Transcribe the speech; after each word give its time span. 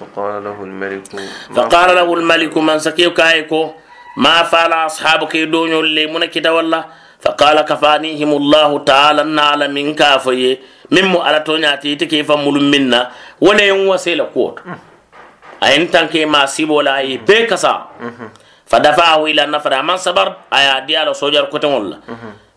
فقال 0.00 0.44
له 0.44 0.58
الملك 0.64 1.02
فقال 1.56 1.96
له 1.96 2.08
الملك 2.14 2.56
من 2.56 2.78
سكيو 2.78 3.10
كايكو؟ 3.14 3.70
ما 4.16 4.42
فعل 4.42 4.72
أصحابك 4.72 5.34
يدون 5.34 5.72
اللي 5.72 6.06
من 6.06 6.24
كده 6.24 6.54
والله؟ 6.54 6.84
فقال 7.20 7.60
كفانيهم 7.60 8.30
الله 8.36 8.70
تعالى 8.84 9.22
نعلم 9.22 9.74
من 9.74 9.94
كافي 9.94 10.58
ممو 10.90 11.18
على 11.20 11.40
تونياتي 11.40 11.94
تكيف 11.96 12.32
مول 12.32 12.62
منا 12.62 13.10
ولا 13.40 13.62
يوم 13.64 13.88
وسيلة 13.88 14.28
قوت 14.34 14.60
أين 15.66 15.90
تنكي 15.90 16.24
ما 16.24 16.46
سيبو 16.46 16.80
لا 16.80 17.00
يبكسا 17.00 17.74
فدفعه 18.70 19.24
إلى 19.26 19.44
النفر. 19.44 19.82
من 19.82 19.96
صبر 19.96 20.36
أيا 20.52 20.78
ديالو 20.78 21.12
سوجر 21.12 21.44
كتن 21.44 21.72
الله 21.72 21.98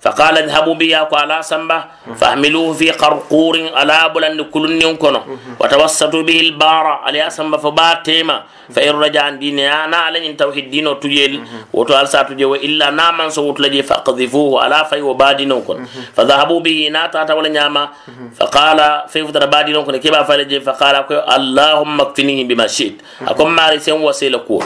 فقال 0.01 0.37
اذهبوا 0.37 0.75
بي 0.75 0.95
على 0.95 1.37
سنبه 1.41 1.83
فاحملوه 2.15 2.73
في 2.73 2.91
قرقور 2.91 3.55
على 3.73 4.11
بلند 4.15 4.41
كل 4.41 4.95
كنو 4.95 5.21
وتوسطوا 5.59 6.23
به 6.23 6.39
البار 6.39 6.85
على 7.05 7.29
سنبه 7.29 7.57
فباتيما 7.57 8.43
فإن 8.69 8.93
رجع 8.93 9.29
دين 9.29 9.59
أنا 9.59 9.97
على 9.97 10.27
إن 10.29 10.37
توحيد 10.37 10.69
دينه 10.71 10.93
تجيل 10.93 11.41
وتوال 11.73 12.07
ساتجي 12.07 12.45
وإلا 12.45 12.89
نامن 12.89 13.29
صوت 13.29 13.59
لجي 13.59 13.83
فقذفوه 13.83 14.63
على 14.63 14.85
في 14.89 15.01
وبادينو 15.01 15.61
كن 15.61 15.85
فذهبوا 16.15 16.59
به 16.59 16.89
ناتا 16.93 17.23
تولى 17.23 17.49
نعمة 17.49 17.89
فقال 18.37 18.79
في 19.09 19.25
فترة 19.27 19.45
بادينو 19.45 19.83
كن 19.83 19.97
كيف 19.97 20.15
فلجي 20.15 20.61
فقال 20.61 20.95
اللهم 21.37 22.01
اكفنيه 22.01 22.47
بما 22.47 22.67
شئت. 22.67 23.01
أكون 23.27 23.49
مارسين 23.51 23.93
وسيلة 23.93 24.37
كور. 24.37 24.65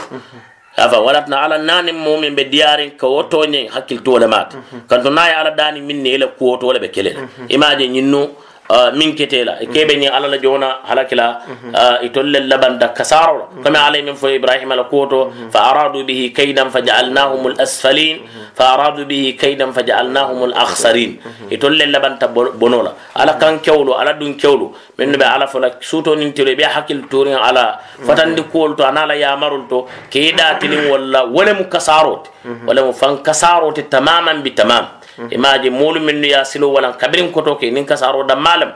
Afa 0.76 1.00
walatna 1.00 1.42
ala 1.42 1.58
nani 1.58 1.92
mumin 1.92 2.34
be 2.34 2.44
diyarin 2.44 2.90
ka 2.96 3.06
woto 3.06 3.44
nye 3.46 3.68
hakil 3.74 4.00
to 4.02 4.18
le 4.18 4.26
mat 4.26 4.54
kan 4.88 5.02
to 5.02 5.10
nay 5.10 5.32
ala 5.40 5.50
dani 5.50 5.80
min 5.80 6.02
ne 6.02 6.16
le 6.18 6.26
ko 6.38 6.56
to 6.56 6.72
le 6.72 6.78
be 6.80 6.88
kele 6.88 7.12
imaje 7.48 7.88
nyinnu 7.88 8.20
min 8.98 9.10
ketela 9.18 9.54
e 9.60 9.66
kebe 9.74 9.94
ni 10.00 10.06
ala 10.08 10.28
la 10.34 10.38
jona 10.44 10.68
halakila 10.88 11.26
itolle 12.06 12.38
labanda 12.52 12.88
kasaro 12.98 13.48
kama 13.64 13.78
alay 13.88 14.02
min 14.02 14.14
fo 14.16 14.28
ibrahim 14.38 14.72
ala 14.72 14.84
koto 14.92 15.20
fa 15.54 15.60
aradu 15.70 16.04
bihi 16.08 16.32
kaydan 16.38 16.68
faj'alnahum 16.74 17.42
al 17.52 17.56
asfalin 17.66 18.16
fa 18.58 18.64
aradu 18.74 19.04
bihi 19.10 19.36
kaydan 19.42 19.70
faj'alnahum 19.76 20.40
al 20.48 20.54
akhsarin 20.64 21.12
itolle 21.56 21.84
labanta 21.94 22.28
bonola 22.62 22.92
ala 23.20 23.34
kan 23.42 23.60
kewlu 23.66 23.92
ala 24.00 24.12
dun 24.20 24.32
kewlu 24.42 24.72
min 24.98 25.12
be 25.20 25.26
ala 25.34 25.46
fola 25.52 25.68
suto 25.90 26.14
nin 26.20 26.32
tele 26.32 26.54
be 26.56 26.64
hakil 26.76 27.00
turin 27.12 27.36
ala 27.48 27.66
fatandi 28.08 28.42
kol 28.54 28.72
to 28.78 28.82
anala 28.90 29.14
yamarul 29.24 29.64
to 29.68 29.78
keda 30.14 30.48
tilin 30.60 30.88
walla 30.92 31.20
wala 31.36 31.52
mu 31.60 31.64
kasarot 31.74 32.22
wala 32.68 32.80
mu 32.88 32.92
fan 33.00 33.14
kasarot 33.28 33.76
tamaman 33.94 34.40
bi 34.44 34.50
tamam 34.60 34.84
imaji 35.30 35.68
mulu 35.70 36.00
minnu 36.00 36.26
ya 36.26 36.44
silo 36.44 36.72
wala 36.72 36.92
kabirin 36.96 37.32
koto 37.32 37.56
ke 37.60 37.68
nin 37.70 37.84
kasaro 37.84 38.24
da 38.24 38.36
malam 38.36 38.72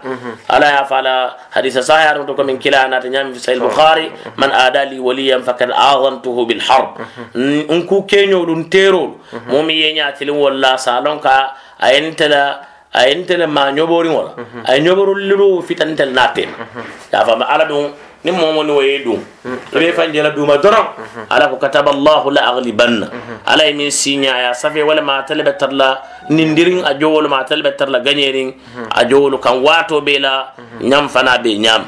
ala 0.49 0.67
ya 0.67 0.83
fala 0.85 1.37
hadisa 1.51 1.81
sahih 1.83 2.25
to 2.27 2.35
ko 2.35 2.45
min 2.45 2.59
kila 2.59 2.89
na 2.89 3.01
tanyam 3.01 3.33
fi 3.33 3.41
sahih 3.41 3.61
bukhari 3.61 4.13
man 4.37 4.51
adali 4.53 5.01
waliyan 5.01 5.41
fakad 5.43 5.73
aghantuhu 5.73 6.45
bil 6.47 6.61
harb 6.61 7.01
un 7.73 7.81
ku 7.89 8.05
kenyo 8.05 8.45
dun 8.45 8.69
tero 8.69 9.21
mumi 9.49 9.81
yenya 9.81 10.13
tilin 10.13 10.37
walla 10.37 10.77
salon 10.77 11.21
ka 11.21 11.57
ayentala 11.81 12.61
ayentala 12.93 13.47
ma 13.49 13.73
nyobori 13.73 14.09
wala 14.09 14.33
ay 14.69 14.81
nyoboro 14.85 15.15
liru 15.17 15.63
fitantel 15.65 16.13
natem 16.13 16.51
ya 17.13 17.25
fa 17.25 17.37
ala 17.37 17.65
dun 17.65 17.93
ni 18.27 18.33
momo 18.35 18.67
ni 18.67 18.73
waye 18.79 18.99
dum 19.07 19.23
be 19.73 19.93
fanjela 19.95 20.35
duma 20.35 20.59
doron 20.59 20.87
ala 21.31 21.47
ko 21.47 21.57
kataba 21.63 21.91
allah 21.95 22.23
la 22.35 22.43
aghlibanna 22.51 23.07
ala 23.47 23.65
min 23.79 23.91
sinya 23.95 24.35
ya 24.45 24.51
safe 24.63 24.83
wala 24.83 24.99
ma 25.11 25.23
talaba 25.23 25.55
tarla 25.55 25.91
nindirin 26.29 26.83
a 26.83 26.93
jowol 26.99 27.29
ma 27.31 27.45
talaba 27.47 27.71
tarla 27.79 28.01
ganyerin 28.03 28.51
a 28.91 29.05
jowol 29.07 29.39
kan 29.39 29.63
wato 29.63 30.03
be 30.03 30.19
la 30.19 30.51
nyam 30.83 31.07
fana 31.09 31.39
be 31.39 31.55
nyam 31.65 31.87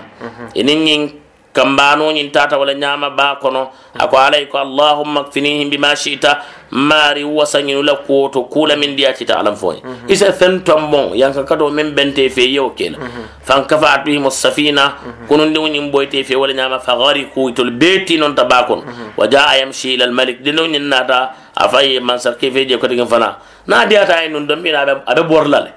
inin 0.54 1.10
kambano 1.58 2.12
ñin 2.12 2.30
tata 2.30 2.54
wala 2.58 2.74
ñama 2.74 3.10
ba 3.10 3.36
kono 3.42 3.70
ako 3.98 4.14
alay 4.18 4.46
ko 4.46 4.58
allahumma 4.58 5.24
kfinihim 5.26 5.70
bima 5.70 5.90
shita 5.96 6.38
mari 6.70 7.24
wasañinu 7.24 7.82
la 7.82 7.94
kuwoto 8.06 8.42
kula 8.46 8.76
min 8.76 8.94
diyatita 8.96 9.38
alam 9.40 9.56
foye 9.56 9.82
isa 10.08 10.32
fen 10.32 10.60
tombon 10.62 11.16
yanka 11.18 11.42
kado 11.42 11.70
min 11.70 11.90
bente 11.96 12.28
fe 12.30 12.46
yew 12.46 12.70
kela 12.78 12.98
fan 13.42 13.64
kafatuhim 13.66 14.30
safina 14.30 14.92
kunundi 15.28 15.58
ñin 15.74 15.90
boyte 15.90 16.22
fe 16.24 16.36
wala 16.36 16.52
ñama 16.54 16.78
fa 16.78 16.94
gariku 16.96 17.48
itol 17.50 17.70
beti 17.70 18.16
non 18.18 18.34
ta 18.34 18.44
ba 18.44 18.62
kono 18.62 18.82
wa 19.18 19.26
jaa 19.26 19.58
yamshi 19.58 19.94
ila 19.98 20.04
almalik 20.06 20.38
dino 20.46 20.62
ñin 20.70 20.86
nata 20.86 21.34
afaye 21.58 21.98
man 22.00 22.18
sarke 22.22 22.46
fe 22.54 22.62
je 22.70 22.78
ko 22.78 22.86
digin 22.86 23.06
fana 23.10 23.36
na 23.66 23.82
diyata 23.90 24.14
ay 24.22 24.28
nun 24.30 24.46
dom 24.46 24.62
ina 24.66 24.86
abe 25.10 25.22
borlale 25.26 25.72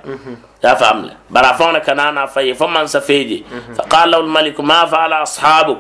يا 0.62 0.78
فهمنا 0.78 1.34
برافونا 1.34 1.80
كنانا 1.82 2.30
في 2.30 2.54
فمن 2.54 2.86
سفيجي 2.86 3.40
فقال 3.82 4.12
له 4.14 4.20
الملك 4.22 4.62
ما 4.62 4.86
فعل 4.86 5.10
أصحابك؟ 5.26 5.78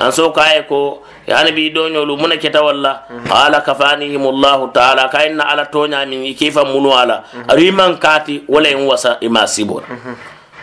من 0.00 0.08
سوك 0.10 0.38
أيكو؟ 0.40 0.82
يعني 1.28 1.50
بيدون 1.52 1.92
يولو 1.92 2.16
من 2.16 2.32
كتا 2.40 2.60
والله 2.64 2.94
قال 3.28 3.52
كفانيهم 3.60 4.24
الله 4.24 4.58
تعالى. 4.72 5.04
كأن 5.12 5.36
على 5.40 5.64
تونيا 5.68 6.08
من 6.08 6.32
كيف 6.32 6.56
منو 6.64 6.92
على. 6.96 7.20
ريمان 7.52 8.00
كاتي 8.00 8.48
ولا 8.48 8.68
ينوسى 8.72 9.20
إما 9.20 9.44
سيبون. 9.44 9.84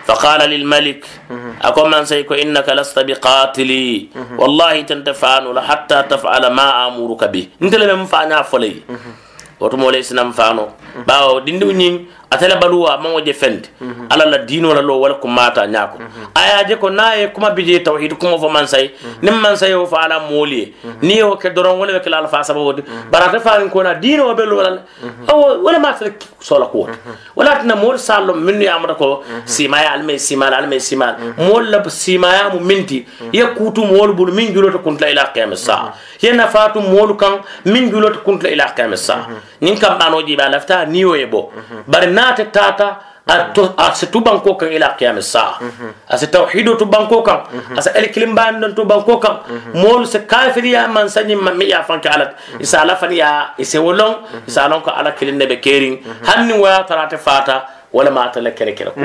فقال 0.10 0.42
للملك 0.50 1.06
أكون 1.62 1.88
من 1.94 2.06
سيكو 2.06 2.34
إنك 2.34 2.68
لست 2.70 2.98
بقاتلي. 3.00 4.10
والله 4.42 4.82
تنتفعن 4.82 5.46
حتى 5.62 5.98
تفعل 6.10 6.44
ما 6.50 6.88
أمرك 6.88 7.24
به. 7.30 7.46
إنت 7.62 7.74
لم 7.76 7.90
ينفعنا 8.00 8.42
فلي. 8.42 8.74
wotumo 9.60 9.92
le 9.92 10.04
sinam 10.04 10.34
fano 10.34 10.68
mhm. 10.96 11.04
bawo 11.06 11.42
dindiw 11.42 11.72
ñing 11.72 12.06
atela 12.32 12.56
baluwa 12.56 12.98
maŋo 12.98 13.22
je 13.26 13.34
fendi 13.34 13.70
mhm. 13.82 14.06
ala 14.10 14.26
la 14.26 14.38
diino 14.38 14.74
la 14.74 14.82
lo 14.82 15.00
wala 15.02 15.14
mhm. 15.16 15.22
ko 15.22 15.28
mata 15.28 15.68
ñaako 15.68 15.98
aya 16.36 16.64
je 16.68 16.76
ko 16.76 16.90
na 16.90 17.14
ye 17.16 17.28
kuma 17.28 17.50
bije 17.52 17.80
tawhid 17.84 18.14
kuma 18.18 18.38
fo 18.40 18.50
mansay 18.50 18.92
ni 19.22 19.32
mansayi 19.32 19.74
o 19.74 19.86
fa 19.86 20.02
ala 20.06 20.20
mooli 20.20 20.74
ni 21.02 21.18
yo 21.18 21.36
ke 21.36 21.50
doron 21.50 21.80
wala 21.80 22.00
ke 22.00 22.10
la 22.10 22.28
fa 22.28 22.44
sababo 22.44 22.74
de 22.74 22.84
barata 23.12 23.40
fa 23.40 23.60
ko 23.70 23.84
na 23.84 23.94
diino 23.96 24.34
be 24.36 24.44
wala. 24.44 24.82
O 25.28 25.64
wala 25.64 25.80
ma 25.80 25.94
tele 25.94 26.14
sola 26.40 26.66
ko 26.68 26.88
wala 27.36 27.64
moolu 27.64 27.76
mol 27.82 27.98
sallo 27.98 28.34
minnu 28.34 28.64
ya 28.64 28.76
amata 28.76 28.96
ko 28.96 29.24
simaya 29.46 29.92
alme 29.94 30.18
simal 30.20 30.54
alme 30.54 30.80
simal 30.80 31.16
mol 31.38 31.64
la 31.70 31.84
simaya 31.90 32.50
mu 32.54 32.60
minti. 32.60 33.06
Ye 33.34 33.44
kutu 33.58 33.84
moolu 33.86 34.14
bulu 34.14 34.32
min 34.34 34.54
julo 34.54 34.72
to 34.72 34.80
kuntla 34.80 35.10
ila 35.12 35.32
qiyamis 35.34 35.58
sa 35.66 35.94
ye 36.22 36.32
nafatu 36.32 36.80
moolu 36.82 37.16
kan 37.18 37.42
min 37.66 37.90
julo 37.92 38.10
to 38.14 38.20
kuntla 38.20 38.50
ila 38.52 38.74
qiyamis 38.76 38.98
sa 39.06 39.28
nin 39.62 39.78
kam 39.78 39.98
bano 40.00 40.22
jiba 40.28 40.50
lafta 40.50 40.86
ni 40.86 41.06
o 41.06 41.16
yebo 41.16 41.52
bari 41.88 42.08
nate 42.12 42.46
tata 42.52 43.10
ase 43.78 44.08
tubanko 44.10 44.56
kan 44.58 44.72
ila 44.72 44.96
qiyam 44.98 45.22
saa 45.22 45.60
ase 46.10 46.28
tawhido 46.34 46.74
tubanko 46.76 47.22
kan 47.22 47.40
ase 47.78 47.92
el 47.96 48.10
kilimban 48.10 48.60
don 48.62 48.74
tubanko 48.74 49.18
kan 49.22 49.36
mol 49.74 50.06
se 50.06 50.20
kafiri 50.26 50.72
ya 50.74 50.88
man 50.88 51.10
sanyi 51.10 51.36
mi 51.36 51.70
ya 51.70 51.84
fanka 51.84 52.10
ala 52.10 52.34
isa 52.60 52.82
ala 52.82 52.96
fan 52.96 53.12
ya 53.14 53.54
ise 53.58 53.78
wolon 53.78 54.26
isa 54.48 54.68
lon 54.70 54.82
ko 54.82 54.90
ala 54.92 55.12
kilin 55.12 55.38
be 55.38 55.58
kerin 55.62 56.00
hanni 56.26 56.54
wa 56.58 56.82
tarate 56.90 57.18
fata 57.18 57.58
wala 57.94 58.10
ma 58.12 58.30
ta 58.34 58.42
la 58.42 58.52
kere 58.52 58.74
kere 58.74 58.92
ko 58.98 59.02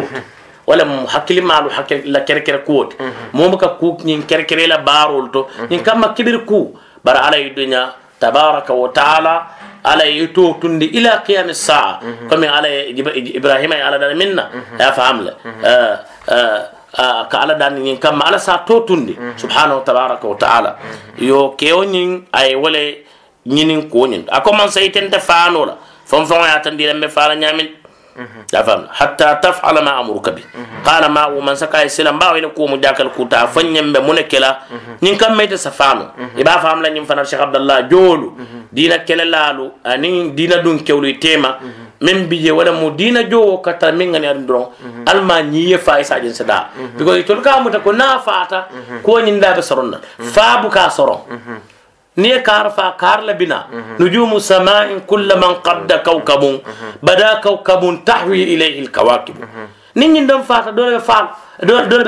wala 0.67 0.85
hakili 1.15 1.41
malu 1.41 1.69
hakili 1.69 2.09
la 2.15 2.21
kere 2.25 2.41
kere 2.41 2.65
ko 2.65 2.89
mo 3.33 3.57
ka 3.57 3.69
ku 3.81 3.99
nyin 4.05 4.23
kere 4.25 4.45
kere 4.49 4.67
la 4.67 4.79
barol 4.79 5.29
to 5.35 5.49
nyin 5.69 5.83
kam 5.85 6.01
kibir 6.17 6.45
ku 6.49 6.73
bara 7.05 7.29
ala 7.29 7.37
yudunya 7.37 7.93
تبارك 8.21 8.71
وتعالى 8.71 9.37
على 9.85 10.19
يتو 10.19 10.53
تند 10.63 10.83
إلى 10.83 11.11
قيام 11.29 11.49
الساعة. 11.49 12.01
كما 12.31 12.49
على 12.49 12.69
إبراهيم 13.39 13.73
على 13.73 13.99
دار 13.99 14.15
منا 14.15 14.45
افهم 14.81 15.21
له. 15.25 15.35
آه، 15.65 16.01
آه، 16.29 16.63
آه، 16.99 17.23
كعلى 17.33 17.55
دان 17.55 17.87
ين 17.87 17.97
كم 17.97 18.23
على 18.23 18.39
ساعة 18.39 18.65
تو 18.65 18.87
تند 18.89 19.09
سبحانه 19.37 19.79
تبارك 19.85 20.25
وتعالى. 20.25 20.77
يو 21.19 21.57
كيونين 21.57 22.25
أي 22.35 22.55
ولي 22.55 22.97
نينين 23.47 23.89
كونين 23.93 24.25
أكو 24.29 24.53
من 24.53 24.69
سايتن 24.69 25.11
تفانولا 25.11 25.75
فم 26.07 26.25
فم 26.25 26.43
ياتن 26.45 26.77
دي 26.77 26.93
لم 26.93 27.09
فالا 27.09 27.35
نيامين 27.35 27.69
fara 28.15 28.23
nyamin 28.23 28.45
يفهم 28.55 28.83
حتى 28.93 29.29
تفعل 29.43 29.77
ما 29.85 30.01
أمرك 30.01 30.29
به 30.37 30.45
قال 30.87 31.05
ما 31.11 31.25
ومن 31.27 31.55
سكا 31.55 31.83
يسلم 31.83 32.19
باو 32.19 32.37
إلى 32.37 32.49
كوم 32.55 32.75
جاكل 32.81 33.09
كوتا 33.17 33.47
فنيم 33.47 33.93
بمنكلا 33.93 34.51
نين 35.03 35.17
كم 35.19 35.37
ميت 35.37 35.55
سفانو 35.55 36.07
يبا 36.39 36.57
فهم 36.63 36.83
لا 36.83 36.89
نين 36.95 37.05
فنر 37.05 37.25
شيخ 37.25 37.41
عبد 37.41 37.57
الله 37.57 37.81
جولو 37.91 38.29
دينا 38.73 38.97
كلا 39.07 39.25
لالو 39.27 39.83
أني 39.87 40.31
دينا 40.39 40.57
دون 40.63 40.79
كيولو 40.87 41.11
تيما 41.19 41.51
من 42.01 42.27
بيجي 42.31 42.51
ولا 42.51 42.71
مو 42.71 42.89
دينا 42.95 43.23
جو 43.33 43.59
كتا 43.65 43.91
من 43.91 44.15
غني 44.15 44.31
أندرون 44.31 44.67
ألما 45.11 45.41
نية 45.51 45.77
فايس 45.77 46.13
أجن 46.13 46.33
سدا 46.33 46.59
because 46.99 47.19
itol 47.23 47.43
ka 47.43 47.59
muta 47.61 47.81
ko 47.83 47.91
na 47.93 48.19
fata 48.23 48.69
ko 49.03 49.19
nyin 49.25 49.41
da 49.43 49.55
be 49.55 49.63
soronna 49.63 49.99
fa 50.35 50.63
bu 50.63 50.69
ka 50.71 50.87
soron 50.91 51.21
ني 52.19 52.39
كارفا 52.39 52.91
كارلا 53.01 53.33
بنا 53.33 53.61
نجوم 54.01 54.39
سماء 54.39 54.99
كل 55.07 55.29
من 55.37 55.53
قد 55.67 55.93
كوكب 55.93 56.43
بدا 57.03 57.35
كوكب 57.35 57.83
تحوي 58.07 58.43
إليه 58.55 58.81
الكواكب 58.81 59.35
نين 59.97 60.27
دم 60.27 60.43
فاتا 60.43 60.71
دولة 60.71 60.99
فال 60.99 61.27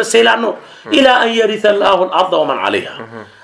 seylano 0.05 0.57
ila 0.91 1.21
an 1.23 1.31
yaritha 1.33 1.73
llahu 1.73 2.05
l 2.05 2.11
arda 2.13 2.37
wa 2.39 2.45
man 2.47 2.59
alayha 2.67 2.95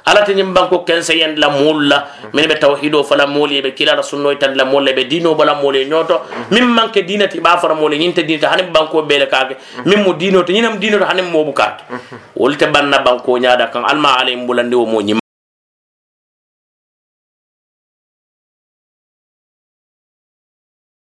ala 0.05 0.23
te 0.27 0.35
ñim 0.35 0.53
banko 0.55 0.79
kense 0.85 1.15
yen 1.17 1.39
la 1.39 1.49
moolu 1.51 1.87
la 1.89 2.07
min 2.33 2.47
ɓe 2.47 2.59
tawhido 2.59 3.05
fala 3.05 3.27
moolu 3.27 3.55
ɓe 3.63 3.71
kilala 3.75 4.03
sunnoy 4.03 4.37
tan 4.39 4.55
la 4.57 4.65
moolu 4.65 4.91
ɓe 4.93 5.05
dino 5.09 5.35
bala 5.35 5.55
moolu 5.55 5.79
e 5.79 5.85
ñooto 5.87 6.21
min 6.51 6.65
manque 6.67 7.03
dinati 7.07 7.39
ɓa 7.41 7.59
fara 7.59 7.75
moolu 7.75 7.97
ñinte 7.97 8.23
dinata 8.27 8.49
hanim 8.51 8.73
banko 8.73 9.03
ɓeele 9.03 9.27
kake 9.31 9.57
min 9.87 10.03
mo 10.03 10.13
dinoto 10.15 10.53
ñinam 10.53 10.79
dinoto 10.79 11.05
hanim 11.07 11.31
moɓu 11.31 11.53
kake 11.55 11.83
wolte 12.37 12.67
banna 12.67 12.99
banko 12.99 13.39
ñaada 13.39 13.67
kan 13.73 13.85
alma 13.87 14.19
alay 14.19 14.37
mbulandi 14.37 14.75
wo 14.75 14.87
mo 14.87 15.01